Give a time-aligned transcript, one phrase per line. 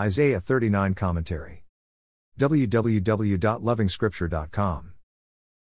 [0.00, 1.64] Isaiah 39 Commentary.
[2.38, 4.92] www.lovingscripture.com.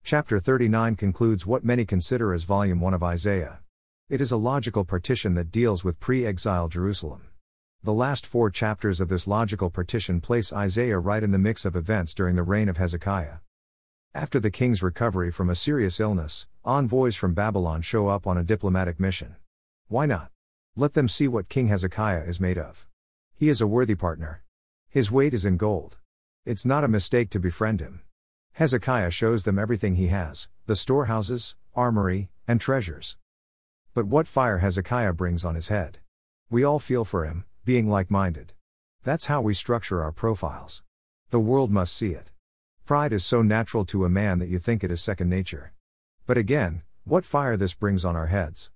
[0.03, 3.61] Chapter 39 concludes what many consider as Volume 1 of Isaiah.
[4.11, 7.29] It is a logical partition that deals with pre exile Jerusalem.
[7.85, 11.77] The last four chapters of this logical partition place Isaiah right in the mix of
[11.77, 13.37] events during the reign of Hezekiah.
[14.13, 18.43] After the king's recovery from a serious illness, envoys from Babylon show up on a
[18.43, 19.37] diplomatic mission.
[19.87, 20.33] Why not?
[20.75, 22.89] Let them see what King Hezekiah is made of.
[23.39, 24.43] He is a worthy partner.
[24.89, 25.99] His weight is in gold.
[26.47, 28.01] It's not a mistake to befriend him.
[28.55, 33.19] Hezekiah shows them everything he has the storehouses, armory, and treasures.
[33.93, 35.99] But what fire Hezekiah brings on his head.
[36.49, 38.55] We all feel for him, being like minded.
[39.05, 40.83] That's how we structure our profiles.
[41.29, 42.33] The world must see it.
[42.87, 45.75] Pride is so natural to a man that you think it is second nature.
[46.27, 48.71] But again, what fire this brings on our heads.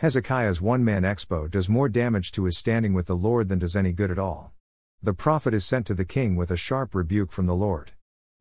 [0.00, 3.76] Hezekiah's one man expo does more damage to his standing with the Lord than does
[3.76, 4.54] any good at all.
[5.02, 7.90] The prophet is sent to the king with a sharp rebuke from the Lord.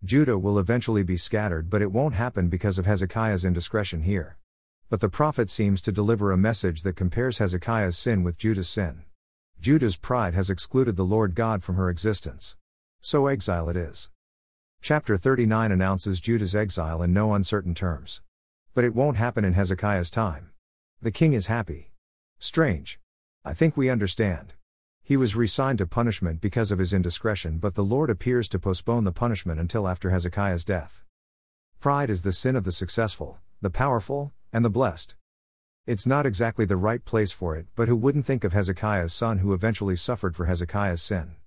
[0.02, 4.38] Judah will eventually be scattered, but it won't happen because of Hezekiah's indiscretion here.
[4.90, 9.04] But the prophet seems to deliver a message that compares Hezekiah's sin with Judah's sin.
[9.60, 12.56] Judah's pride has excluded the Lord God from her existence.
[13.02, 14.10] So exile it is.
[14.82, 18.22] Chapter 39 announces Judah's exile in no uncertain terms.
[18.74, 20.52] But it won't happen in Hezekiah's time.
[21.02, 21.94] The king is happy.
[22.40, 23.00] Strange.
[23.46, 24.52] I think we understand.
[25.02, 29.06] He was resigned to punishment because of his indiscretion, but the Lord appears to postpone
[29.06, 31.06] the punishment until after Hezekiah's death.
[31.80, 35.16] Pride is the sin of the successful, the powerful, and the blessed.
[35.88, 39.38] It's not exactly the right place for it, but who wouldn't think of Hezekiah's son
[39.38, 41.38] who eventually suffered for Hezekiah's sin?